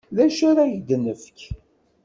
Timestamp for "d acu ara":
0.15-0.63